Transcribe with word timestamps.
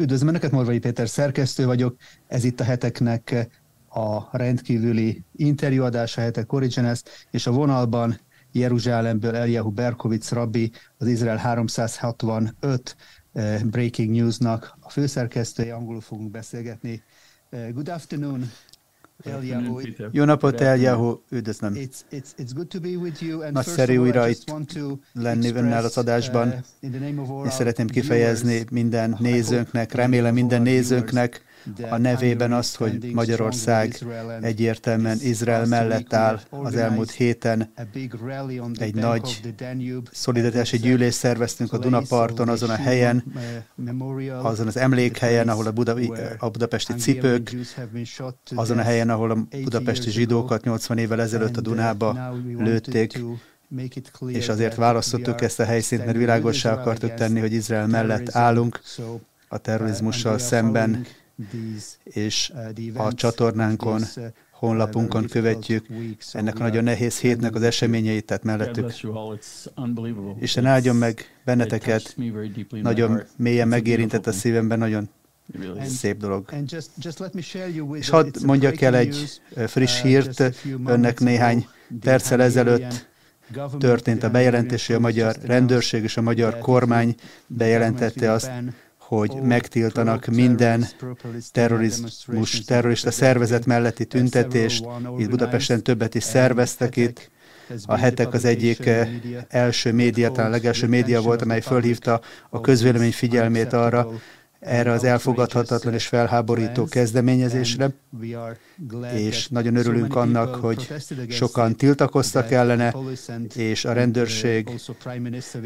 Üdvözlöm 0.00 0.28
Önöket, 0.28 0.50
Morvai 0.50 0.78
Péter 0.78 1.08
szerkesztő 1.08 1.66
vagyok. 1.66 1.96
Ez 2.26 2.44
itt 2.44 2.60
a 2.60 2.64
heteknek 2.64 3.48
a 3.88 4.36
rendkívüli 4.36 5.24
interjúadása, 5.36 6.20
hetek 6.20 6.52
Origenes, 6.52 7.02
és 7.30 7.46
a 7.46 7.52
vonalban 7.52 8.20
Jeruzsálemből 8.52 9.36
Eliyahu 9.36 9.70
Berkovic 9.70 10.30
rabbi, 10.30 10.70
az 10.98 11.06
Izrael 11.06 11.36
365 11.36 12.96
eh, 13.32 13.60
Breaking 13.62 14.10
Newsnak 14.10 14.76
a 14.80 14.90
főszerkesztője, 14.90 15.74
angolul 15.74 16.00
fogunk 16.00 16.30
beszélgetni. 16.30 17.02
Eh, 17.50 17.72
good 17.72 17.88
afternoon. 17.88 18.50
Eliyahu. 19.24 19.80
Jó 20.10 20.24
napot, 20.24 20.60
Eliyahu, 20.60 21.20
üdvözlöm. 21.30 21.76
Nagyszerű 23.50 23.96
újra 23.96 24.28
itt 24.28 24.44
lenni 25.12 25.52
önnel 25.52 25.84
az 25.84 25.96
adásban. 25.96 26.64
Uh, 26.82 27.46
És 27.46 27.52
szeretném 27.52 27.86
kifejezni 27.86 28.64
minden 28.70 29.16
nézőnknek, 29.18 29.92
remélem 29.92 30.34
minden 30.34 30.62
nézőnknek, 30.62 31.42
a 31.90 31.96
nevében 31.96 32.52
azt, 32.52 32.76
hogy 32.76 33.10
Magyarország 33.12 33.98
egyértelműen 34.40 35.18
Izrael 35.20 35.66
mellett 35.66 36.12
áll. 36.12 36.40
Az 36.50 36.76
elmúlt 36.76 37.10
héten. 37.10 37.72
egy 38.78 38.94
nagy 38.94 39.54
szolidaritási 40.12 40.78
gyűlést 40.78 41.18
szerveztünk 41.18 41.72
a 41.72 41.78
Dunaparton, 41.78 42.48
azon 42.48 42.70
a 42.70 42.76
helyen, 42.76 43.24
azon 44.42 44.66
az 44.66 44.76
emlékhelyen, 44.76 45.48
ahol 45.48 45.66
a, 45.66 45.72
Buda, 45.72 45.96
a 46.38 46.48
budapesti 46.48 46.94
cipők, 46.94 47.56
azon 48.54 48.78
a 48.78 48.82
helyen, 48.82 49.10
ahol 49.10 49.30
a 49.30 49.46
budapesti 49.62 50.10
zsidókat 50.10 50.64
80 50.64 50.98
évvel 50.98 51.20
ezelőtt 51.20 51.56
a 51.56 51.60
Dunába 51.60 52.32
lőtték, 52.58 53.20
és 54.26 54.48
azért 54.48 54.74
választottuk 54.74 55.40
ezt 55.40 55.60
a 55.60 55.64
helyszínt, 55.64 56.04
mert 56.04 56.16
világossá 56.16 56.72
akartuk 56.72 57.14
tenni, 57.14 57.40
hogy 57.40 57.52
Izrael 57.52 57.86
mellett 57.86 58.34
állunk 58.34 58.80
a 59.48 59.58
terrorizmussal 59.58 60.38
szemben, 60.38 61.06
és 62.04 62.52
uh, 62.94 63.06
a 63.06 63.12
csatornánkon, 63.12 64.02
uh, 64.16 64.24
honlapunkon 64.50 65.26
követjük 65.26 65.86
ennek 66.32 66.58
a 66.58 66.62
nagyon 66.62 66.84
nehéz 66.84 67.18
hétnek 67.18 67.54
az 67.54 67.62
eseményeit, 67.62 68.24
tehát 68.24 68.42
mellettük. 68.42 68.92
Isten 70.40 70.66
áldjon 70.66 70.96
meg 70.96 71.40
benneteket, 71.44 72.16
nagyon 72.70 73.22
mélyen 73.36 73.68
megérintett 73.68 74.26
a 74.26 74.32
szívemben, 74.32 74.78
nagyon 74.78 75.08
szép 75.84 76.16
dolog. 76.16 76.52
És 77.92 78.08
hadd 78.08 78.44
mondjak 78.44 78.80
el 78.80 78.96
egy 78.96 79.40
friss 79.66 79.98
uh, 79.98 80.06
hírt 80.06 80.52
önnek 80.86 81.20
néhány 81.20 81.66
perccel 82.00 82.42
ezelőtt 82.42 83.06
történt 83.78 84.22
a 84.22 84.30
bejelentés, 84.30 84.86
hogy 84.86 84.96
a 84.96 85.00
magyar 85.00 85.36
rendőrség 85.42 86.02
és 86.02 86.16
a 86.16 86.20
magyar 86.20 86.58
kormány 86.58 87.14
bejelentette 87.46 88.32
azt, 88.32 88.50
hogy 89.08 89.32
megtiltanak 89.42 90.26
minden 90.26 90.86
terrorizmus, 91.52 92.64
terrorista 92.66 93.10
szervezet 93.10 93.66
melletti 93.66 94.04
tüntetést. 94.04 94.86
Itt 95.18 95.28
Budapesten 95.28 95.82
többet 95.82 96.14
is 96.14 96.22
szerveztek 96.22 96.96
itt. 96.96 97.30
A 97.86 97.96
hetek 97.96 98.32
az 98.32 98.44
egyik 98.44 98.86
eh, 98.86 99.08
első 99.48 99.92
média, 99.92 100.30
talán 100.30 100.50
legelső 100.50 100.86
média 100.86 101.20
volt, 101.20 101.42
amely 101.42 101.60
fölhívta 101.60 102.20
a 102.50 102.60
közvélemény 102.60 103.12
figyelmét 103.12 103.72
arra, 103.72 104.08
erre 104.60 104.92
az 104.92 105.04
elfogadhatatlan 105.04 105.94
és 105.94 106.06
felháborító 106.06 106.84
kezdeményezésre, 106.84 107.90
és 109.14 109.48
nagyon 109.48 109.76
örülünk 109.76 110.16
annak, 110.16 110.54
hogy 110.54 110.94
sokan 111.28 111.76
tiltakoztak 111.76 112.50
ellene, 112.50 112.94
és 113.54 113.84
a 113.84 113.92
rendőrség 113.92 114.70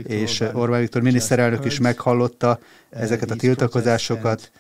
és 0.07 0.41
Orbán 0.53 0.81
Viktor 0.81 1.03
miniszterelnök 1.03 1.65
is 1.65 1.79
meghallotta 1.79 2.59
ezeket 2.91 3.31
a 3.31 3.37
tiltakozásokat, 3.37 4.51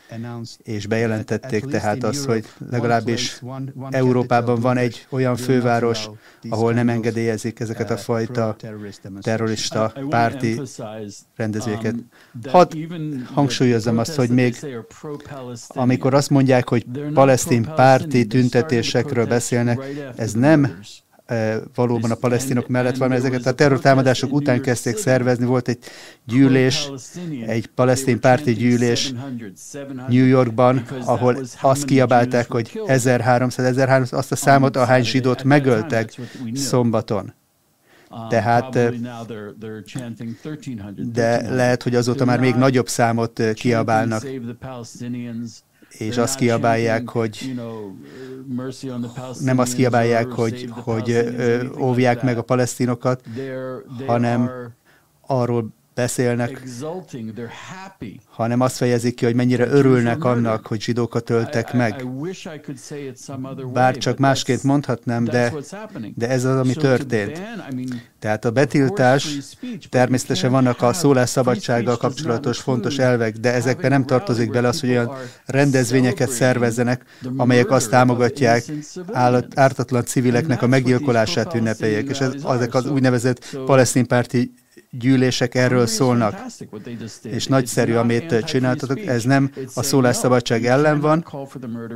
és 0.63 0.87
bejelentették 0.87 1.65
tehát 1.65 2.05
azt, 2.05 2.25
hogy 2.25 2.45
legalábbis 2.71 3.43
Európában 3.91 4.61
van 4.61 4.77
egy 4.77 5.07
olyan 5.11 5.37
főváros, 5.37 6.09
ahol 6.48 6.73
nem 6.73 6.89
engedélyezik 6.89 7.61
ezeket 7.61 7.91
a 7.91 7.97
fajta 7.97 8.57
terrorista 9.21 9.92
párti 10.09 10.61
rendezvényeket. 11.37 11.95
Hadd 12.47 12.77
hangsúlyozom 13.33 13.98
azt, 13.98 14.15
hogy 14.27 14.37
még 14.37 14.57
amikor 15.69 16.15
azt 16.15 16.31
mondják, 16.31 16.69
hogy 16.69 16.87
palesztin 17.15 17.69
párti 17.75 18.27
tüntetésekről 18.27 19.27
beszélnek, 19.27 19.85
ez 20.17 20.33
nem 20.33 20.81
valóban 21.75 22.11
a 22.11 22.15
palesztinok 22.15 22.69
mellett 22.69 22.97
van, 22.97 23.09
mert 23.09 23.21
ezeket 23.21 23.47
a 23.47 23.53
terrortámadások 23.53 24.33
után 24.33 24.61
kezdték 24.61 24.97
szervezni. 24.97 25.45
Volt 25.45 25.69
egy 25.69 25.79
gyűlés, 26.25 26.91
egy 27.47 27.67
palesztin 27.67 28.21
párti 28.21 28.53
gyűlés 28.53 29.13
New 30.09 30.25
Yorkban, 30.25 30.87
ahol 31.05 31.37
azt 31.61 31.85
kiabálták, 31.85 32.51
hogy 32.51 32.81
1300, 32.87 33.67
1300, 33.67 34.13
azt 34.19 34.33
a 34.33 34.37
számot, 34.37 34.77
ahány 34.77 35.05
zsidót 35.05 35.45
megöltek 35.45 36.15
szombaton. 36.55 37.35
Tehát, 38.28 38.78
de 41.12 41.55
lehet, 41.55 41.83
hogy 41.83 41.95
azóta 41.95 42.24
már 42.24 42.40
még 42.40 42.55
nagyobb 42.55 42.89
számot 42.89 43.42
kiabálnak. 43.55 44.24
és 45.98 46.17
azt 46.17 46.36
kiabálják, 46.36 47.08
hogy 47.08 47.55
nem 49.40 49.58
azt 49.58 49.74
kiabálják, 49.74 50.27
hogy, 50.27 50.68
hogy 50.70 51.34
óvják 51.78 52.23
meg 52.23 52.39
a 52.39 52.42
palesztinokat, 52.42 53.24
hanem 54.06 54.50
arról 55.27 55.73
beszélnek, 55.95 56.63
hanem 58.30 58.61
azt 58.61 58.77
fejezik 58.77 59.14
ki, 59.14 59.25
hogy 59.25 59.35
mennyire 59.35 59.67
örülnek 59.67 60.25
annak, 60.25 60.67
hogy 60.67 60.83
zsidókat 60.83 61.30
öltek 61.30 61.73
meg. 61.73 62.07
Bár 63.73 63.97
csak 63.97 64.19
másként 64.19 64.63
mondhatnám, 64.63 65.25
de, 65.25 65.53
de 66.14 66.29
ez 66.29 66.45
az, 66.45 66.58
ami 66.58 66.75
történt. 66.75 67.42
Tehát 68.19 68.45
a 68.45 68.51
betiltás, 68.51 69.39
természetesen 69.89 70.51
vannak 70.51 70.83
a 70.83 70.92
szólásszabadsággal 70.92 71.97
kapcsolatos 71.97 72.59
fontos 72.59 72.98
elvek, 72.98 73.36
de 73.36 73.53
ezekben 73.53 73.91
nem 73.91 74.05
tartozik 74.05 74.51
bele 74.51 74.69
az, 74.69 74.80
hogy 74.80 74.89
olyan 74.89 75.13
rendezvényeket 75.47 76.30
szervezzenek, 76.30 77.05
amelyek 77.36 77.70
azt 77.70 77.91
támogatják, 77.91 78.64
állat, 79.13 79.59
ártatlan 79.59 80.05
civileknek 80.05 80.63
a 80.63 80.67
meggyilkolását 80.67 81.55
ünnepeljék. 81.55 82.09
És 82.09 82.19
ez, 82.19 82.33
ezek 82.48 82.74
az 82.74 82.86
úgynevezett 82.86 83.57
palesztin 83.67 84.07
párti 84.07 84.53
gyűlések 84.98 85.55
erről 85.55 85.86
szólnak. 85.86 86.41
És 87.23 87.47
nagyszerű, 87.47 87.95
amit 87.95 88.45
csináltatok, 88.45 89.01
ez 89.07 89.25
nem 89.25 89.51
a 89.75 89.83
szólásszabadság 89.83 90.67
ellen 90.67 91.01
van, 91.01 91.27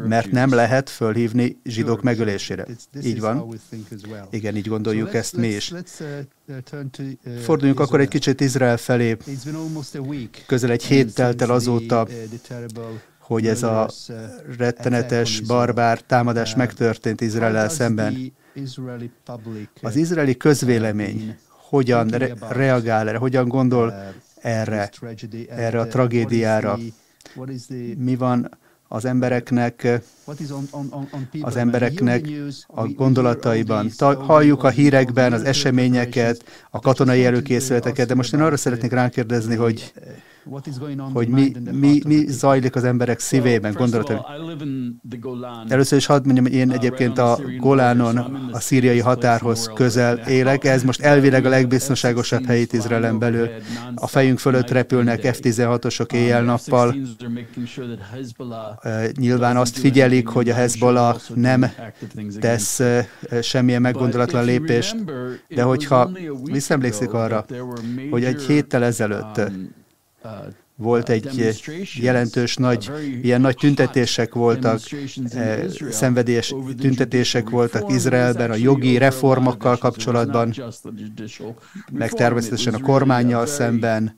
mert 0.07 0.31
nem 0.31 0.55
lehet 0.55 0.91
fölhívni 0.91 1.61
zsidók 1.65 2.03
megölésére. 2.03 2.67
Így 3.03 3.21
van. 3.21 3.59
Igen, 4.31 4.57
így 4.57 4.69
gondoljuk 4.69 5.15
ezt 5.15 5.37
mi 5.37 5.49
is. 5.49 5.75
Forduljunk 7.43 7.81
akkor 7.81 8.01
egy 8.01 8.09
kicsit 8.09 8.41
Izrael 8.41 8.77
felé. 8.77 9.17
Közel 10.47 10.71
egy 10.71 10.85
hét 10.85 11.15
telt 11.15 11.43
el 11.43 11.51
azóta, 11.51 12.07
hogy 13.19 13.47
ez 13.47 13.63
a 13.63 13.91
rettenetes, 14.59 15.41
barbár 15.41 16.01
támadás 16.01 16.55
megtörtént 16.55 17.21
Izrael 17.21 17.69
szemben. 17.69 18.33
Az 19.83 19.97
izraeli 19.97 20.37
közvélemény 20.37 21.37
hogyan 21.69 22.09
re- 22.09 22.35
reagál 22.49 23.09
erre, 23.09 23.19
hogyan 23.19 23.49
gondol 23.49 23.95
erre, 24.41 24.91
erre 25.49 25.81
a 25.81 25.87
tragédiára. 25.87 26.79
Mi 27.97 28.17
van 28.17 28.51
az 28.89 29.05
embereknek, 29.05 30.01
az 31.41 31.57
embereknek 31.57 32.27
a 32.67 32.87
gondolataiban. 32.87 33.91
Halljuk 33.99 34.63
a 34.63 34.69
hírekben 34.69 35.33
az 35.33 35.43
eseményeket, 35.43 36.45
a 36.71 36.81
katonai 36.81 37.25
előkészületeket, 37.25 38.09
de 38.09 38.15
most 38.15 38.35
én 38.35 38.41
arra 38.41 38.57
szeretnék 38.57 38.93
rákérdezni, 38.93 39.55
hogy 39.55 39.93
hogy 41.13 41.29
mi, 41.29 41.53
mi, 41.73 42.01
mi 42.07 42.25
zajlik 42.29 42.75
az 42.77 42.85
emberek 42.85 43.19
szívében, 43.19 43.73
gondolatban. 43.73 44.25
Először 45.69 45.99
is 45.99 46.07
hadd 46.07 46.25
mondjam, 46.25 46.45
hogy 46.45 46.55
én 46.55 46.71
egyébként 46.71 47.19
a 47.19 47.39
Golánon, 47.59 48.17
a 48.53 48.61
szíriai 48.61 49.01
határhoz 49.01 49.71
közel 49.75 50.17
élek. 50.17 50.65
Ez 50.65 50.83
most 50.83 51.01
elvileg 51.01 51.45
a 51.45 51.49
legbiztonságosabb 51.49 52.45
hely 52.45 52.61
itt 52.61 52.73
Izraelen 52.73 53.19
belül. 53.19 53.49
A 53.95 54.07
fejünk 54.07 54.39
fölött 54.39 54.71
repülnek 54.71 55.21
F-16-osok 55.21 56.13
éjjel-nappal. 56.13 56.95
Nyilván 59.17 59.57
azt 59.57 59.79
figyelik, 59.79 60.29
hogy 60.29 60.49
a 60.49 60.55
Hezbollah 60.55 61.17
nem 61.35 61.67
tesz 62.41 62.81
semmilyen 63.43 63.81
meggondolatlan 63.81 64.45
lépést, 64.45 64.97
de 65.49 65.63
hogyha 65.63 66.11
visszaemlékszik 66.43 67.13
arra, 67.13 67.45
hogy 68.11 68.25
egy 68.25 68.43
héttel 68.43 68.85
ezelőtt 68.85 69.41
volt 70.77 71.09
egy 71.09 71.55
jelentős 71.95 72.57
nagy, 72.57 72.91
ilyen 73.23 73.41
nagy 73.41 73.57
tüntetések 73.57 74.35
voltak, 74.35 74.81
eh, 75.31 75.65
szenvedélyes 75.91 76.55
tüntetések 76.79 77.51
voltak 77.51 77.93
Izraelben 77.93 78.51
a 78.51 78.55
jogi 78.55 78.99
reformokkal 78.99 79.77
kapcsolatban, 79.77 80.55
meg 81.93 82.13
természetesen 82.13 82.75
a 82.75 82.81
kormányjal 82.81 83.47
szemben, 83.47 84.17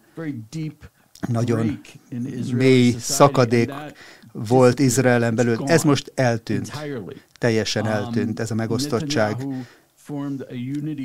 nagyon 1.28 1.81
mély 2.52 2.94
szakadék 2.99 3.72
volt 4.32 4.78
Izraelen 4.78 5.34
belül. 5.34 5.56
Ez 5.66 5.82
most 5.82 6.12
eltűnt. 6.14 6.72
Teljesen 7.38 7.84
um, 7.84 7.90
eltűnt 7.90 8.40
ez 8.40 8.50
a 8.50 8.54
megosztottság. 8.54 9.46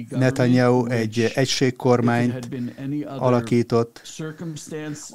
Netanyahu 0.10 0.86
egy 0.86 1.32
egységkormányt 1.36 2.50
alakított, 3.06 4.02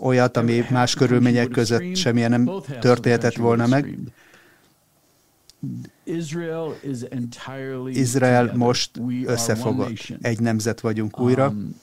olyat, 0.01 0.37
ami 0.37 0.65
más 0.71 0.95
körülmények 0.95 1.49
között 1.49 1.97
semmilyen 1.97 2.31
nem 2.31 2.51
történhetett 2.81 3.37
volna 3.37 3.67
meg. 3.67 3.99
Izrael 7.93 8.53
most 8.55 8.91
összefogott. 9.25 10.13
Egy 10.21 10.41
nemzet 10.41 10.81
vagyunk 10.81 11.21
újra. 11.21 11.49
Um, 11.49 11.81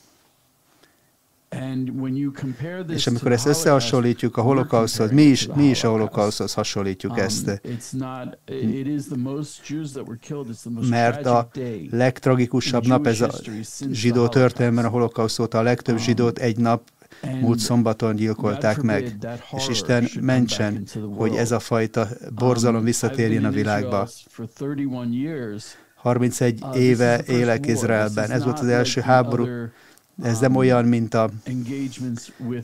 és 2.88 3.07
amikor 3.07 3.31
ezt 3.31 3.46
összehasonlítjuk 3.46 4.38
a 4.38 4.42
holokauszhoz, 4.42 5.12
mi 5.12 5.22
is, 5.22 5.48
mi 5.56 5.63
is 5.63 5.84
a 5.84 5.90
holokauszhoz 5.90 6.54
hasonlítjuk 6.54 7.12
um, 7.12 7.19
ezt. 7.19 7.62
Mert 10.90 11.25
a 11.25 11.50
legtragikusabb 11.92 12.86
nap 12.86 13.07
ez 13.07 13.22
a 13.22 13.31
zsidó 13.92 14.28
történelemben 14.28 14.86
a 14.86 14.90
holokausz 14.90 15.40
óta 15.40 15.57
a 15.57 15.62
legtöbb 15.62 15.96
um, 15.96 16.02
zsidót 16.02 16.40
egy 16.40 16.57
nap 16.57 16.81
múlt 17.42 17.60
szombaton 17.60 18.16
gyilkolták 18.16 18.81
meg, 18.81 19.18
és 19.56 19.68
Isten 19.68 20.08
mentsen, 20.22 20.84
hogy 21.16 21.36
ez 21.36 21.51
a 21.51 21.60
fajta 21.60 22.08
borzalom 22.36 22.80
um, 22.80 22.84
visszatérjen 22.84 23.46
a 23.46 23.50
világba. 23.50 24.08
31 25.96 26.62
uh, 26.62 26.78
éve 26.78 27.24
élek 27.28 27.66
Izraelben. 27.66 28.31
Ez 28.31 28.44
volt 28.44 28.60
az 28.60 28.68
első 28.68 29.01
háború, 29.01 29.46
ez 30.21 30.39
nem 30.39 30.56
olyan, 30.56 30.85
mint 30.85 31.13
a, 31.13 31.29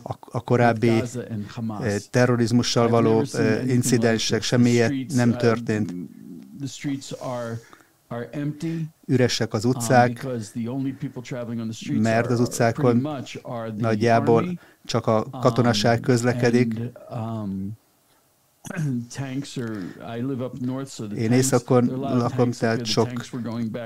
a, 0.03 0.13
a 0.31 0.41
korábbi 0.41 0.89
eh, 0.89 1.95
terrorizmussal 2.09 2.87
való 2.87 3.23
eh, 3.33 3.67
incidensek, 3.67 4.41
semmi 4.41 4.69
ilyet 4.69 4.93
nem 5.13 5.29
uh, 5.29 5.35
történt. 5.35 5.93
Üresek 9.05 9.53
az 9.53 9.65
utcák, 9.65 10.27
mert 11.89 12.29
az 12.29 12.39
utcákon 12.39 13.07
nagyjából 13.77 14.59
csak 14.85 15.07
a 15.07 15.29
katonaság 15.29 15.97
um, 15.97 16.03
közlekedik. 16.03 16.73
Um, 17.11 17.71
Én 21.15 21.31
északon 21.31 21.85
lakom, 21.99 22.51
tehát 22.51 22.85
sok 22.85 23.09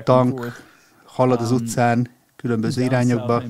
tank 0.04 0.64
halad 1.04 1.42
az 1.42 1.52
um, 1.52 1.58
utcán, 1.58 2.10
különböző 2.36 2.84
irányokba. 2.84 3.44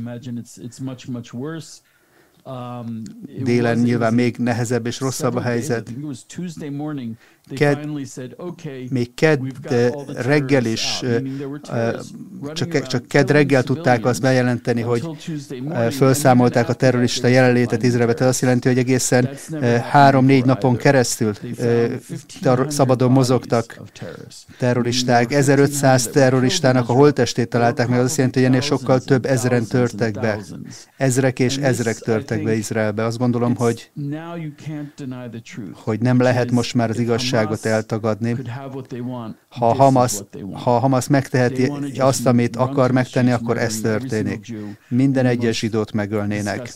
Um, 2.48 3.02
Délen 3.44 3.78
nyilván 3.78 4.14
még 4.14 4.38
nehezebb 4.38 4.86
és 4.86 5.00
rosszabb 5.00 5.36
a 5.36 5.42
helyzet. 5.42 5.94
Ked, 7.50 7.80
még 8.90 9.14
ked 9.14 9.40
reggel 10.16 10.66
is, 10.66 11.02
csak, 12.54 12.88
csak 12.88 13.08
ked 13.08 13.32
reggel 13.32 13.64
tudták 13.64 14.06
azt 14.06 14.22
bejelenteni, 14.22 14.82
hogy 14.82 15.08
felszámolták 15.90 16.70
a 16.70 16.74
terrorista 16.74 17.28
jelenlétet 17.28 17.84
Izraelbe. 17.84 18.14
Ez 18.14 18.28
azt 18.28 18.42
jelenti, 18.42 18.68
hogy 18.68 18.78
egészen 18.78 19.30
három-négy 19.92 20.46
napon 20.46 20.76
keresztül 20.76 21.34
szabadon 22.68 23.12
mozogtak 23.12 23.82
terroristák. 24.58 25.32
1500 25.32 26.08
terroristának 26.08 26.90
a 26.90 26.94
holtestét 26.94 27.50
találták 27.50 27.88
meg, 27.88 28.00
az 28.00 28.06
azt 28.06 28.18
jelenti, 28.18 28.40
hogy 28.40 28.48
ennél 28.48 28.62
sokkal 28.62 29.00
több 29.00 29.26
ezeren 29.26 29.66
törtek 29.66 30.14
be. 30.14 30.40
Ezrek 30.98 31.40
és 31.40 31.58
ezrek 31.58 31.96
törtek 31.96 32.35
be 32.44 32.54
Izraelbe. 32.56 33.04
Azt 33.04 33.18
gondolom, 33.18 33.56
hogy, 33.56 33.92
hogy 35.74 36.00
nem 36.00 36.20
lehet 36.20 36.52
most 36.52 36.74
már 36.74 36.90
az 36.90 37.00
igazság 37.00 37.36
igazságot 37.36 37.66
eltagadni. 37.66 38.36
Ha 39.50 39.74
Hamas, 39.74 40.20
ha 40.54 40.80
Hamas 40.80 41.08
megteheti 41.08 41.72
azt, 41.98 42.26
amit 42.26 42.56
akar 42.56 42.92
megtenni, 42.92 43.32
akkor 43.32 43.58
ez 43.58 43.82
történik. 43.82 44.54
Minden 44.88 45.26
egyes 45.26 45.60
zsidót 45.60 45.92
megölnének 45.92 46.74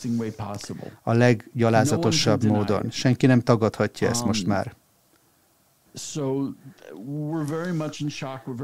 a 1.03 1.13
leggyalázatosabb 1.13 2.43
módon. 2.43 2.89
Senki 2.91 3.25
nem 3.25 3.39
tagadhatja 3.39 4.09
ezt 4.09 4.25
most 4.25 4.43
um, 4.43 4.49
már. 4.49 4.75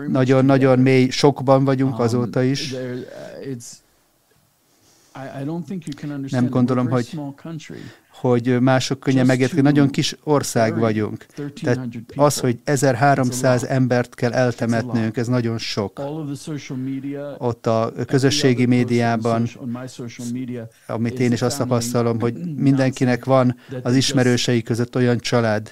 Nagyon-nagyon 0.08 0.80
mély 0.80 1.10
sokban 1.10 1.64
vagyunk 1.64 1.94
um, 1.94 2.02
azóta 2.02 2.44
is. 2.44 2.76
Nem 6.30 6.50
gondolom, 6.50 6.90
hogy 6.90 7.20
hogy 8.20 8.60
mások 8.60 9.00
könnyen 9.00 9.26
megértik. 9.26 9.62
Nagyon 9.62 9.90
kis 9.90 10.16
ország 10.24 10.80
vagyunk. 10.80 11.26
Tehát 11.62 11.88
az, 12.16 12.40
hogy 12.40 12.60
1300 12.64 13.64
embert 13.64 14.16
kell 14.16 14.32
eltemetnünk, 14.32 15.18
ez 15.18 15.28
nagyon 15.28 15.58
sok. 15.58 16.00
Ott 17.38 17.68
a 17.68 17.92
közösségi 18.08 18.66
médiában, 18.66 19.50
amit 20.88 21.20
én 21.20 21.32
is 21.32 21.42
azt 21.42 21.58
tapasztalom, 21.58 22.20
hogy 22.20 22.34
mindenkinek 22.68 23.26
van 23.26 23.56
az 23.84 23.96
ismerősei 23.96 24.62
között 24.62 24.96
olyan 24.96 25.18
család, 25.18 25.72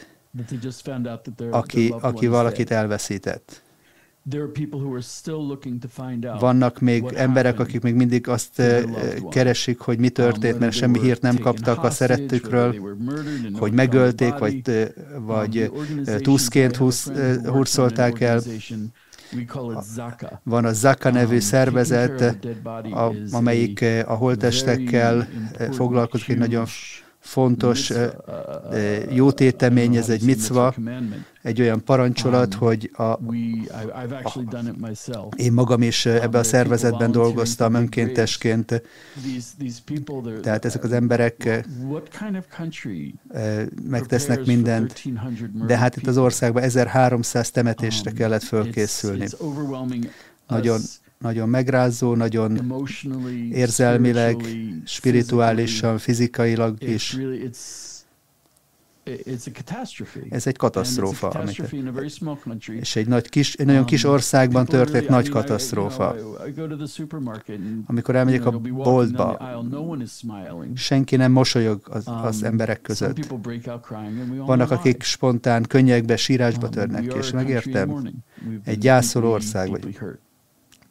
aki, 1.51 1.93
aki 2.01 2.27
valakit 2.27 2.71
elveszített. 2.71 3.61
Vannak 6.39 6.79
még 6.79 7.03
emberek, 7.15 7.59
akik 7.59 7.81
még 7.81 7.93
mindig 7.95 8.27
azt 8.27 8.59
eh, 8.59 8.83
keresik, 9.29 9.79
hogy 9.79 9.97
mi 9.97 10.07
um, 10.07 10.13
történt, 10.13 10.59
mert 10.59 10.73
semmi 10.73 10.99
hírt 10.99 11.21
nem 11.21 11.37
kaptak 11.37 11.83
a 11.83 11.89
szerettükről, 11.89 12.75
hogy 13.53 13.71
megölték, 13.71 14.37
vagy, 14.37 14.61
eh, 14.69 14.87
vagy 15.19 15.71
um, 15.73 16.01
eh, 16.05 16.19
túszként 16.19 16.75
hurcolták 17.45 18.19
el. 18.19 18.41
Van 20.43 20.65
a 20.65 20.73
Zaka 20.73 21.09
nevű 21.09 21.33
um, 21.33 21.39
szervezet, 21.39 22.37
amelyik 23.31 23.85
a 24.05 24.13
holtestekkel 24.13 25.27
foglalkozik, 25.71 26.29
egy 26.29 26.37
nagyon 26.37 26.65
fontos 27.19 27.91
jó 29.09 29.31
tétemény, 29.31 29.95
ez 29.95 30.09
egy 30.09 30.23
micva, 30.23 30.75
egy 31.43 31.61
olyan 31.61 31.83
parancsolat, 31.83 32.53
um, 32.53 32.59
hogy 32.59 32.91
a, 32.93 33.03
a, 33.03 33.19
én 35.35 35.53
magam 35.53 35.81
is 35.81 36.05
ebbe 36.05 36.37
a 36.37 36.43
szervezetben 36.43 37.11
dolgoztam 37.11 37.73
önkéntesként, 37.73 38.81
tehát 40.41 40.65
ezek 40.65 40.83
az 40.83 40.91
emberek 40.91 41.65
megtesznek 43.89 44.45
mindent, 44.45 45.03
de 45.67 45.77
hát 45.77 45.95
itt 45.95 46.07
az 46.07 46.17
országban 46.17 46.63
1300 46.63 47.51
temetésre 47.51 48.09
um, 48.09 48.17
kellett 48.17 48.43
fölkészülni. 48.43 49.27
Nagyon 50.47 50.79
nagyon 51.23 51.49
megrázó, 51.49 52.15
nagyon 52.15 52.73
érzelmileg, 53.51 54.35
spirituálisan, 54.85 55.97
fizikailag 55.97 56.83
is. 56.83 57.17
Ez 60.29 60.47
egy 60.47 60.57
katasztrófa. 60.57 61.27
Amit, 61.27 61.73
és 62.79 62.95
egy, 62.95 63.07
nagy 63.07 63.29
kis, 63.29 63.53
egy 63.53 63.65
nagyon 63.65 63.85
kis 63.85 64.03
um, 64.03 64.11
országban 64.11 64.65
történt 64.65 65.07
nagy 65.07 65.29
katasztrófa. 65.29 66.15
Amikor 67.85 68.15
elmegyek 68.15 68.45
a 68.45 68.51
boltba, 68.59 69.39
senki 70.75 71.15
nem 71.15 71.31
mosolyog 71.31 71.81
az, 71.89 72.03
az 72.23 72.39
um, 72.41 72.45
emberek 72.45 72.81
között. 72.81 73.27
Vannak, 74.45 74.71
akik 74.71 75.03
spontán 75.03 75.63
könnyekbe, 75.63 76.15
sírásba 76.15 76.65
um, 76.65 76.71
törnek, 76.71 77.13
és 77.13 77.31
megértem, 77.31 78.13
egy 78.63 78.77
gyászoló 78.77 79.31
ország 79.31 79.69
vagy. 79.69 79.97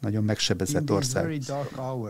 nagyon 0.00 0.25
megsebezett 0.25 0.90
ország. 0.90 1.40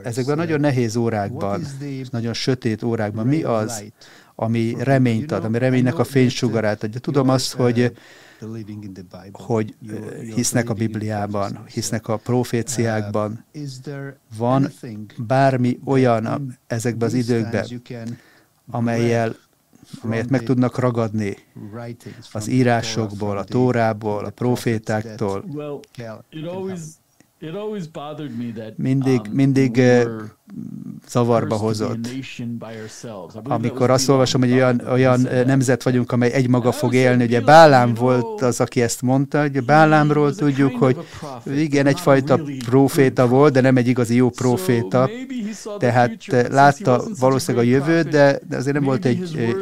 Ezekben 0.03 0.37
nagyon 0.37 0.61
nehéz 0.61 0.97
órákban, 0.97 1.63
nagyon 2.11 2.33
sötét 2.33 2.83
órákban. 2.83 3.27
Mi 3.27 3.43
az, 3.43 3.85
ami 4.35 4.75
reményt 4.79 5.33
ad, 5.33 5.45
ami 5.45 5.59
reménynek 5.59 5.99
a 5.99 6.05
fénysugarát 6.05 6.83
adja. 6.83 7.01
Tudom 7.01 7.29
azt, 7.29 7.53
hogy 7.53 7.93
hogy 9.33 9.75
hisznek 10.35 10.71
a 10.71 10.75
Bibliában, 10.75 11.65
hisznek 11.67 12.09
a 12.09 12.17
proféciákban. 12.17 13.45
Van 14.37 14.73
bármi 15.17 15.79
olyan 15.85 16.57
ezekben 16.67 17.09
az 17.09 17.15
időkben, 17.15 17.67
amelyel 18.71 19.37
amelyet 20.01 20.31
meg 20.31 20.43
tudnak 20.43 20.79
ragadni 20.79 21.37
az 22.33 22.49
írásokból, 22.49 23.39
a 23.39 23.45
tórából, 23.45 24.25
a 24.25 24.31
profétáktól, 24.31 25.45
mindig, 28.77 29.21
um, 29.29 29.35
mindig 29.35 29.83
zavarba 31.09 31.57
hozott. 31.57 32.09
Amikor 33.43 33.91
azt 33.91 34.09
olvasom, 34.09 34.41
hogy 34.41 34.53
olyan, 34.53 34.83
olyan 34.91 35.21
nemzet 35.47 35.83
vagyunk, 35.83 36.13
amely 36.13 36.33
egymaga 36.33 36.73
fog 36.73 36.95
élni, 36.95 37.25
ugye 37.25 37.41
Bálám 37.41 37.95
volt 37.95 38.43
az, 38.43 38.61
aki 38.61 38.83
ezt 38.83 39.03
mondta, 39.03 39.45
ugye 39.45 39.61
Bálámról 39.61 40.35
tudjuk, 40.35 40.77
hogy 40.77 40.97
igen, 41.57 41.87
egyfajta 41.87 42.41
proféta 42.65 43.27
volt, 43.29 43.53
de 43.53 43.61
nem 43.61 43.77
egy 43.77 43.87
igazi 43.87 44.15
jó 44.15 44.31
proféta, 44.31 45.11
tehát 45.79 46.27
látta 46.51 47.05
valószínűleg 47.19 47.67
a 47.67 47.71
jövőt, 47.71 48.09
de, 48.09 48.39
de 48.49 48.57
azért 48.57 48.75
nem 48.75 48.85
volt 48.85 49.05
egy 49.05 49.55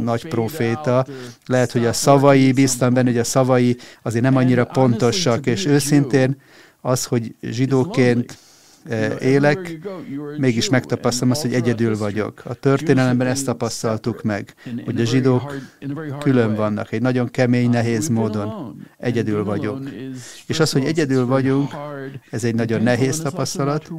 nagy 0.00 0.28
proféta. 0.28 1.06
Lehet, 1.46 1.72
hogy 1.72 1.86
a 1.86 1.92
szavai, 1.92 2.52
bíztam 2.52 2.94
benne, 2.94 3.10
hogy 3.10 3.18
a 3.18 3.24
szavai 3.24 3.76
azért 4.02 4.24
nem 4.24 4.36
annyira 4.36 4.64
pontosak, 4.64 5.46
és 5.46 5.66
őszintén 5.66 6.36
az, 6.82 7.04
hogy 7.04 7.34
zsidóként 7.40 8.38
eh, 8.84 9.16
élek, 9.20 9.78
mégis 10.36 10.68
megtapasztalom 10.68 11.30
azt, 11.30 11.42
hogy 11.42 11.54
egyedül 11.54 11.96
vagyok. 11.96 12.42
A 12.44 12.54
történelemben 12.54 13.26
ezt 13.26 13.44
tapasztaltuk 13.44 14.22
meg, 14.22 14.54
hogy 14.84 15.00
a 15.00 15.04
zsidók 15.04 15.54
külön 16.18 16.54
vannak, 16.54 16.92
egy 16.92 17.02
nagyon 17.02 17.30
kemény, 17.30 17.70
nehéz 17.70 18.08
módon. 18.08 18.76
Egyedül 18.98 19.44
vagyok. 19.44 19.78
És 20.46 20.60
az, 20.60 20.72
hogy 20.72 20.84
egyedül 20.84 21.26
vagyunk, 21.26 21.70
ez 22.30 22.44
egy 22.44 22.54
nagyon 22.54 22.82
nehéz 22.82 23.20
tapasztalat, 23.20 23.90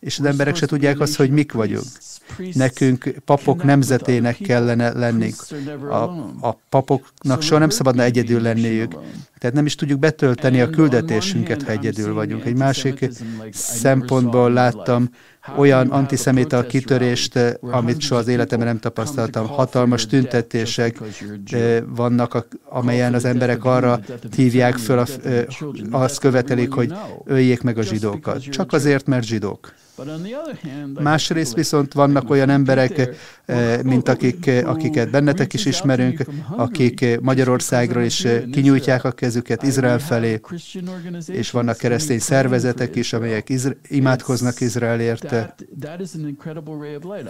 és 0.00 0.18
az 0.18 0.24
emberek 0.24 0.56
se 0.56 0.66
tudják 0.66 1.00
azt, 1.00 1.16
hogy 1.16 1.30
mik 1.30 1.52
vagyunk. 1.52 1.86
Nekünk 2.52 3.14
papok 3.24 3.64
nemzetének 3.64 4.36
kellene 4.36 4.92
lenni. 4.92 5.32
A, 5.90 6.02
a 6.48 6.58
papoknak 6.68 7.42
soha 7.42 7.60
nem 7.60 7.68
szabadna 7.68 8.02
egyedül 8.02 8.40
lenniük. 8.40 8.92
Tehát 9.38 9.56
nem 9.56 9.66
is 9.66 9.74
tudjuk 9.74 9.98
betölteni 9.98 10.60
a 10.60 10.70
küldetésünket, 10.70 11.62
ha 11.62 11.70
egyedül 11.70 12.14
vagyunk. 12.14 12.44
Egy 12.44 12.56
másik 12.56 13.08
szempontból 13.52 14.52
láttam 14.52 15.08
olyan 15.56 15.90
antiszemita 15.90 16.66
kitörést, 16.66 17.38
amit 17.60 18.00
soha 18.00 18.20
az 18.20 18.28
életemben 18.28 18.68
nem 18.68 18.78
tapasztaltam. 18.78 19.46
Hatalmas 19.46 20.06
tüntetések 20.06 21.00
vannak, 21.86 22.46
amelyen 22.64 23.14
az 23.14 23.24
emberek 23.24 23.64
arra 23.64 24.00
hívják 24.36 24.76
föl, 24.76 25.04
azt 25.90 26.18
követelik, 26.18 26.72
hogy 26.72 26.92
öljék 27.24 27.62
meg 27.62 27.78
a 27.78 27.82
zsidókat. 27.82 28.42
Csak 28.42 28.72
azért, 28.72 29.06
mert 29.06 29.24
zsidók. 29.24 29.72
Másrészt 31.00 31.54
viszont 31.54 31.92
vannak 31.92 32.30
olyan 32.30 32.50
emberek, 32.50 33.16
mint 33.82 34.08
akik, 34.08 34.50
akiket 34.64 35.10
bennetek 35.10 35.54
is 35.54 35.66
ismerünk, 35.66 36.24
akik 36.56 37.20
Magyarországról 37.20 38.02
is 38.02 38.26
kinyújtják 38.52 39.04
a 39.04 39.10
kezüket 39.10 39.62
Izrael 39.62 39.98
felé, 39.98 40.40
és 41.26 41.50
vannak 41.50 41.76
keresztény 41.76 42.18
szervezetek 42.18 42.96
is, 42.96 43.12
amelyek 43.12 43.52
imádkoznak 43.88 44.60
Izraelért. 44.60 45.34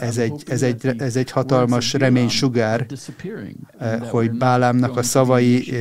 Ez 0.00 0.18
egy, 0.18 0.42
ez, 0.46 0.62
egy, 0.62 0.94
ez 0.98 1.16
egy 1.16 1.30
hatalmas 1.30 1.92
reménysugár, 1.92 2.86
hogy 4.10 4.30
Bálámnak 4.30 4.96
a 4.96 5.02
szavai 5.02 5.72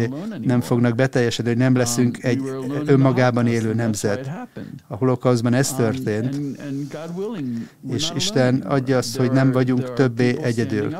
nem 0.41 0.61
fognak 0.61 0.95
beteljesedni, 0.95 1.51
hogy 1.51 1.59
nem 1.59 1.75
leszünk 1.75 2.23
egy 2.23 2.41
önmagában 2.85 3.47
élő 3.47 3.73
nemzet. 3.73 4.31
A 4.87 4.95
holokauszban 4.95 5.53
ez 5.53 5.73
történt, 5.73 6.39
és 7.89 8.11
Isten 8.15 8.55
adja 8.55 8.97
azt, 8.97 9.17
hogy 9.17 9.31
nem 9.31 9.51
vagyunk 9.51 9.93
többé 9.93 10.37
egyedül, 10.41 10.95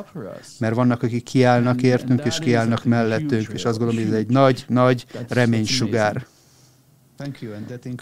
mert 0.58 0.74
vannak, 0.74 1.02
akik 1.02 1.22
kiállnak 1.22 1.82
értünk, 1.82 2.24
és 2.24 2.38
kiállnak 2.38 2.84
mellettünk, 2.84 3.48
és 3.52 3.64
azt 3.64 3.78
gondolom, 3.78 4.04
hogy 4.04 4.12
ez 4.12 4.18
egy 4.18 4.28
nagy, 4.30 4.64
nagy 4.68 5.06
reménysugár. 5.28 6.26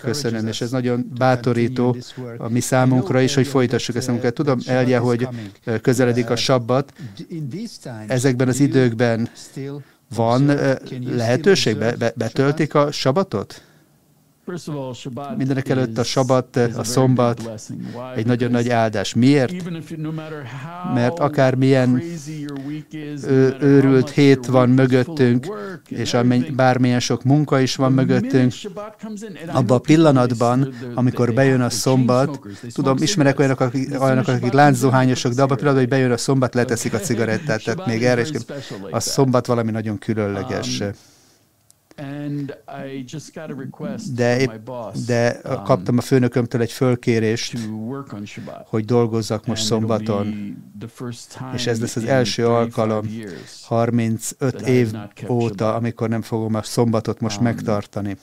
Köszönöm, 0.00 0.46
és 0.46 0.60
ez 0.60 0.70
nagyon 0.70 1.12
bátorító 1.18 1.96
a 2.38 2.48
mi 2.48 2.60
számunkra 2.60 3.20
is, 3.20 3.34
hogy 3.34 3.46
folytassuk 3.46 3.96
ezt 3.96 4.08
a 4.08 4.12
munkát. 4.12 4.34
Tudom, 4.34 4.58
Elje, 4.66 4.98
hogy 4.98 5.28
közeledik 5.82 6.30
a 6.30 6.36
sabbat. 6.36 6.92
Ezekben 8.06 8.48
az 8.48 8.60
időkben 8.60 9.28
van 10.14 10.46
lehetőség? 11.04 11.78
Be, 11.78 12.12
betöltik 12.16 12.74
a 12.74 12.90
sabatot? 12.90 13.62
Mindenek 15.36 15.68
előtt 15.68 15.98
a 15.98 16.04
sabat, 16.04 16.56
a 16.56 16.84
szombat 16.84 17.60
egy 18.16 18.26
nagyon 18.26 18.50
nagy 18.50 18.68
áldás. 18.68 19.14
Miért? 19.14 19.54
Mert 20.94 21.18
akármilyen 21.18 22.02
őrült 23.60 24.10
hét 24.10 24.46
van 24.46 24.68
mögöttünk, 24.68 25.46
és 25.88 26.16
bármilyen 26.54 27.00
sok 27.00 27.22
munka 27.22 27.60
is 27.60 27.76
van 27.76 27.92
mögöttünk, 27.92 28.52
abban 29.46 29.76
a 29.76 29.80
pillanatban, 29.80 30.74
amikor 30.94 31.34
bejön 31.34 31.60
a 31.60 31.70
szombat, 31.70 32.40
tudom, 32.72 32.96
ismerek 33.00 33.38
olyanok, 33.38 33.60
akik, 33.60 34.02
olyanok, 34.02 34.28
akik 34.28 34.52
lánczuhányosok, 34.52 35.32
de 35.32 35.42
abban 35.42 35.56
a 35.56 35.56
pillanatban, 35.56 35.88
hogy 35.88 35.98
bejön 35.98 36.12
a 36.12 36.16
szombat, 36.16 36.54
leteszik 36.54 36.94
a 36.94 36.98
cigarettát, 37.08 37.64
tehát 37.64 37.86
még 37.86 38.04
erre 38.04 38.20
is 38.20 38.30
a 38.90 39.00
szombat 39.00 39.46
valami 39.46 39.70
nagyon 39.70 39.98
különleges. 39.98 40.82
De, 44.14 44.40
épp, 44.40 44.50
de 45.06 45.40
um, 45.44 45.62
kaptam 45.62 45.98
a 45.98 46.00
főnökömtől 46.00 46.60
egy 46.60 46.72
fölkérést, 46.72 47.58
hogy 48.66 48.84
dolgozzak 48.84 49.46
most 49.46 49.64
szombaton, 49.64 50.56
és 51.54 51.66
ez 51.66 51.80
lesz 51.80 51.96
az 51.96 52.04
első 52.04 52.46
alkalom 52.46 53.06
35 53.62 54.60
év 54.60 54.92
óta, 55.28 55.74
amikor 55.74 56.08
nem 56.08 56.22
fogom 56.22 56.54
a 56.54 56.62
szombatot 56.62 57.20
most 57.20 57.38
um, 57.38 57.44
megtartani. 57.44 58.16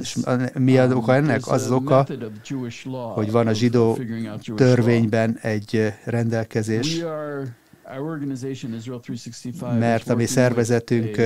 És 0.00 0.16
mi 0.54 0.78
az 0.78 0.92
oka 0.92 1.12
um, 1.12 1.18
ennek? 1.18 1.46
Az 1.46 1.64
az 1.64 1.70
oka, 1.70 2.06
hogy 3.14 3.30
van 3.30 3.46
a 3.46 3.52
zsidó 3.52 3.98
törvényben 4.54 5.38
egy 5.42 5.92
rendelkezés, 6.04 7.02
mert 9.78 10.08
a 10.08 10.14
mi 10.14 10.26
szervezetünk 10.26 11.20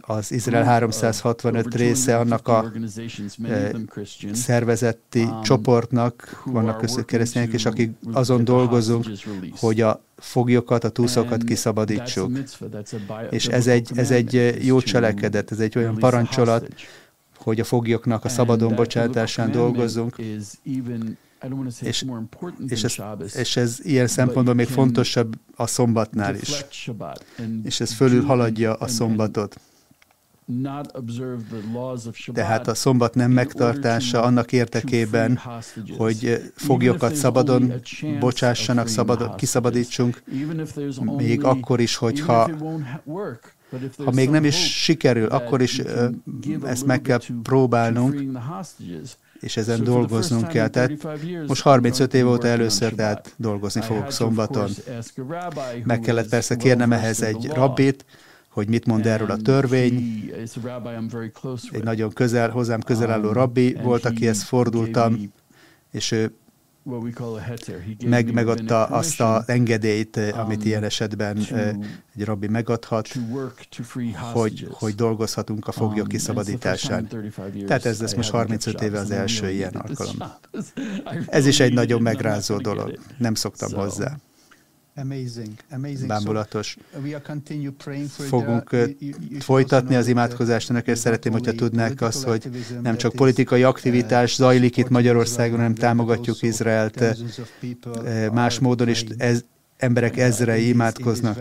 az 0.00 0.32
Izrael 0.32 0.64
365 0.64 1.74
része 1.74 2.18
annak 2.18 2.48
a 2.48 2.72
eh, 3.42 3.70
szervezeti 4.32 5.22
um, 5.22 5.42
csoportnak, 5.42 6.42
vannak 6.44 6.78
között 6.78 7.04
keresztények, 7.04 7.52
és 7.52 7.66
akik 7.66 7.90
azon 8.12 8.44
dolgozunk, 8.44 9.06
hogy 9.56 9.80
a 9.80 10.02
foglyokat, 10.16 10.84
a 10.84 10.88
túszokat 10.88 11.44
kiszabadítsuk. 11.44 12.38
És 13.30 13.46
ez 13.46 13.66
egy, 13.66 13.90
ez 13.94 14.10
egy 14.10 14.56
jó 14.66 14.80
cselekedet, 14.80 15.50
ez 15.50 15.58
egy 15.58 15.78
olyan 15.78 15.96
parancsolat, 15.96 16.68
hogy 17.36 17.60
a 17.60 17.64
foglyoknak 17.64 18.24
a 18.24 18.28
szabadon 18.28 18.74
bocsátásán 18.74 19.50
dolgozzunk, 19.50 20.16
és, 21.80 22.02
és, 22.68 22.82
ez, 22.84 23.36
és 23.36 23.56
ez 23.56 23.78
ilyen 23.82 24.06
szempontból 24.06 24.54
még 24.54 24.66
fontosabb 24.66 25.34
a 25.56 25.66
szombatnál 25.66 26.34
is. 26.34 26.64
És 27.62 27.80
ez 27.80 27.92
fölül 27.92 28.24
haladja 28.24 28.74
a 28.74 28.86
szombatot. 28.86 29.60
Tehát 32.32 32.68
a 32.68 32.74
szombat 32.74 33.14
nem 33.14 33.30
megtartása 33.30 34.22
annak 34.22 34.52
érdekében, 34.52 35.40
hogy 35.96 36.52
foglyokat 36.54 37.14
szabadon 37.14 37.72
bocsássanak, 38.20 38.88
szabad, 38.88 39.34
kiszabadítsunk, 39.34 40.22
még 41.16 41.44
akkor 41.44 41.80
is, 41.80 41.96
hogyha 41.96 42.50
ha 44.04 44.10
még 44.10 44.30
nem 44.30 44.44
is 44.44 44.82
sikerül, 44.82 45.26
akkor 45.26 45.62
is 45.62 45.82
ezt 46.64 46.86
meg 46.86 47.00
kell 47.00 47.20
próbálnunk, 47.42 48.38
és 49.40 49.56
ezen 49.56 49.84
dolgoznunk 49.84 50.48
kell. 50.48 50.68
Tehát 50.68 50.92
most 51.46 51.62
35 51.62 52.14
év 52.14 52.28
óta 52.28 52.46
először, 52.46 52.92
tehát 52.92 53.34
dolgozni 53.36 53.80
fogok 53.80 54.10
szombaton. 54.10 54.70
Meg 55.84 56.00
kellett 56.00 56.28
persze 56.28 56.56
kérnem 56.56 56.92
ehhez 56.92 57.22
egy 57.22 57.46
rabbit, 57.46 58.04
hogy 58.48 58.68
mit 58.68 58.86
mond 58.86 59.06
erről 59.06 59.30
a 59.30 59.36
törvény. 59.36 60.30
Egy 61.70 61.84
nagyon 61.84 62.12
közel, 62.12 62.50
hozzám 62.50 62.80
közel 62.80 63.10
álló 63.10 63.28
um, 63.28 63.32
rabbi 63.32 63.76
volt, 63.82 64.04
akihez 64.04 64.42
fordultam, 64.42 65.32
és 65.90 66.10
ő 66.10 66.32
meg, 68.04 68.32
megadta 68.32 68.84
azt 68.84 69.20
az 69.20 69.48
engedélyt, 69.48 70.16
um, 70.16 70.38
amit 70.38 70.64
ilyen 70.64 70.84
esetben 70.84 71.36
egy 72.16 72.24
rabbi 72.24 72.48
megadhat, 72.48 73.08
hogy, 74.32 74.68
hogy 74.70 74.94
dolgozhatunk 74.94 75.66
a 75.66 75.72
foglyok 75.72 76.04
um, 76.04 76.08
kiszabadításán. 76.08 77.08
Tehát 77.66 77.84
ez 77.84 78.00
lesz 78.00 78.14
most 78.14 78.30
35 78.30 78.80
éve 78.80 78.98
az 78.98 79.10
első 79.10 79.50
ilyen 79.50 79.74
alkalom. 79.74 80.16
Ez 81.26 81.46
is 81.46 81.60
egy 81.60 81.72
nagyon 81.72 82.02
megrázó 82.02 82.56
dolog. 82.56 82.98
Nem 83.18 83.34
szoktam 83.34 83.72
hozzá. 83.72 84.16
Bámulatos. 86.06 86.76
Fogunk 88.08 88.76
folytatni 89.38 89.94
az 89.94 90.06
imádkozást, 90.06 90.70
önökkel 90.70 90.94
szeretném, 90.94 91.32
hogyha 91.32 91.52
tudnák 91.52 92.00
azt, 92.00 92.22
hogy 92.22 92.50
nem 92.82 92.96
csak 92.96 93.12
politikai 93.12 93.62
aktivitás 93.62 94.34
zajlik 94.34 94.76
itt 94.76 94.88
Magyarországon, 94.88 95.56
hanem 95.56 95.74
támogatjuk 95.74 96.42
Izraelt 96.42 97.04
más 98.32 98.58
módon 98.58 98.88
is. 98.88 99.04
Ez, 99.16 99.44
emberek 99.78 100.16
ezrei 100.16 100.68
imádkoznak 100.68 101.38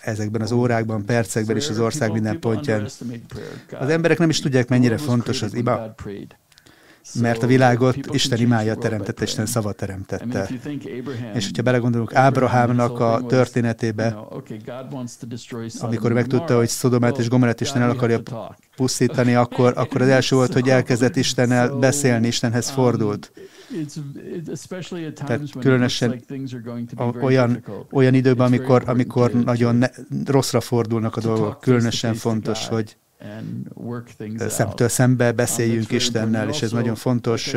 ezekben 0.00 0.40
az 0.40 0.52
órákban, 0.52 1.04
percekben 1.04 1.56
és 1.56 1.68
az 1.68 1.78
ország 1.78 2.12
minden 2.12 2.40
pontján. 2.40 2.88
Az 3.78 3.88
emberek 3.88 4.18
nem 4.18 4.30
is 4.30 4.40
tudják, 4.40 4.68
mennyire 4.68 4.96
fontos 4.96 5.42
az 5.42 5.54
ima, 5.54 5.94
mert 7.14 7.42
a 7.42 7.46
világot 7.46 7.96
Isten 8.10 8.38
imája 8.38 8.74
teremtette, 8.74 9.24
Isten 9.24 9.46
szava 9.46 9.72
teremtette. 9.72 10.48
És 11.34 11.44
hogyha 11.44 11.62
belegondolunk 11.62 12.14
Ábrahámnak 12.14 13.00
a 13.00 13.24
történetébe, 13.26 14.18
amikor 15.78 16.12
megtudta, 16.12 16.56
hogy 16.56 16.68
Szodomát 16.68 17.18
és 17.18 17.28
Gomorát 17.28 17.60
Isten 17.60 17.82
el 17.82 17.90
akarja 17.90 18.20
pusztítani, 18.76 19.34
akkor, 19.34 19.72
akkor 19.76 20.00
az 20.00 20.08
első 20.08 20.36
volt, 20.36 20.52
hogy 20.58 20.68
elkezdett 20.68 21.16
Istennel 21.16 21.68
beszélni, 21.68 22.26
Istenhez 22.26 22.70
fordult. 22.70 23.32
Tehát 25.14 25.40
különösen 25.60 26.22
olyan, 27.20 27.64
olyan 27.90 28.14
időben, 28.14 28.46
amikor, 28.46 28.82
amikor 28.86 29.32
nagyon 29.32 29.76
ne, 29.76 29.88
rosszra 30.26 30.60
fordulnak 30.60 31.16
a 31.16 31.20
dolgok, 31.20 31.60
különösen 31.60 32.14
fontos, 32.14 32.68
hogy 32.68 32.96
szemtől 34.48 34.88
szembe 34.88 35.32
beszéljünk 35.32 35.92
Istennel, 35.92 36.48
és 36.48 36.62
ez 36.62 36.70
nagyon 36.72 36.94
fontos, 36.94 37.52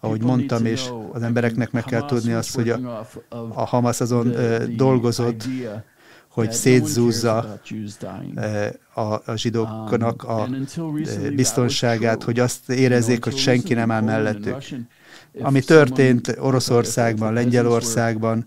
ahogy 0.00 0.22
mondtam, 0.22 0.64
és 0.64 0.90
az 1.12 1.22
embereknek 1.22 1.70
meg 1.70 1.84
kell 1.84 2.04
tudni 2.04 2.32
azt, 2.32 2.54
hogy 2.54 2.68
a, 2.68 3.06
a 3.28 3.64
Hamas 3.64 4.00
azon 4.00 4.34
dolgozott, 4.76 5.44
hogy 6.28 6.52
szétzúzza 6.52 7.60
a, 8.94 9.00
a 9.00 9.36
zsidóknak 9.36 10.22
a 10.22 10.48
biztonságát, 11.34 12.22
hogy 12.22 12.38
azt 12.38 12.70
érezzék, 12.70 13.24
hogy 13.24 13.36
senki 13.36 13.74
nem 13.74 13.90
áll 13.90 14.02
mellettük. 14.02 14.56
Ami 15.40 15.60
történt 15.60 16.36
Oroszországban, 16.38 17.32
Lengyelországban, 17.32 18.44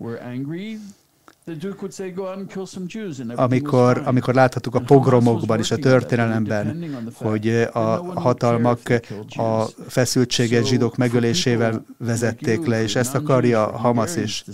amikor, 3.34 4.02
amikor 4.04 4.34
láthattuk 4.34 4.74
a 4.74 4.80
pogromokban 4.80 5.58
és 5.58 5.70
a 5.70 5.76
történelemben, 5.76 6.84
hogy 7.14 7.48
a 7.72 8.20
hatalmak 8.20 8.80
a 9.28 9.64
feszültséget 9.88 10.66
zsidók 10.66 10.96
megölésével 10.96 11.84
vezették 11.98 12.66
le, 12.66 12.82
és 12.82 12.96
ezt 12.96 13.14
akarja 13.14 13.66
Hamas 13.66 14.16
is. 14.16 14.44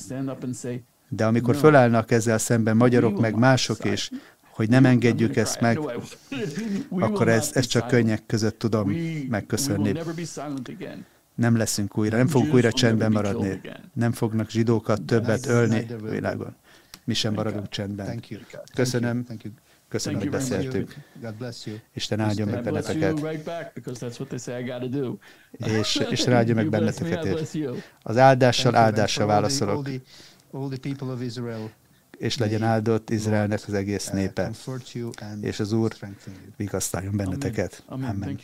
De 1.08 1.24
amikor 1.24 1.56
fölállnak 1.56 2.10
ezzel 2.10 2.38
szemben 2.38 2.76
magyarok, 2.76 3.20
meg 3.20 3.34
mások 3.34 3.84
is, 3.84 4.10
hogy 4.50 4.68
nem 4.68 4.84
engedjük 4.84 5.36
ezt 5.36 5.60
meg, 5.60 5.80
akkor 7.06 7.28
ezt, 7.28 7.56
ezt 7.56 7.70
csak 7.70 7.86
könnyek 7.88 8.26
között 8.26 8.58
tudom 8.58 8.92
megköszönni. 9.28 9.92
Nem 11.34 11.56
leszünk 11.56 11.98
újra, 11.98 12.16
nem 12.16 12.26
fogunk 12.26 12.54
újra 12.54 12.72
csendben 12.72 13.12
maradni. 13.12 13.60
Nem 13.92 14.12
fognak 14.12 14.50
zsidókat 14.50 15.02
többet 15.02 15.46
ölni 15.46 15.86
világon 16.10 16.56
mi 17.06 17.14
sem 17.14 17.34
maradunk 17.34 17.68
csendben. 17.68 18.22
Köszönöm. 18.74 19.26
Köszönöm, 19.88 20.18
hogy 20.20 20.30
beszéltünk. 20.30 20.94
Isten 21.94 22.20
áldjon 22.20 22.48
meg 22.48 22.62
benneteket. 22.64 23.18
És, 25.50 25.96
és 26.10 26.26
áldjon 26.26 26.56
meg 26.56 26.68
benneteket. 26.68 27.24
Az 28.02 28.16
áldással 28.16 28.74
áldással 28.76 29.26
válaszolok. 29.26 29.88
És 32.18 32.36
legyen 32.38 32.62
áldott 32.62 33.10
Izraelnek 33.10 33.60
az 33.66 33.74
egész 33.74 34.08
népe. 34.08 34.50
És 35.40 35.60
az 35.60 35.72
Úr 35.72 35.96
vigasztaljon 36.56 37.16
benneteket. 37.16 37.82
Amen. 37.86 38.38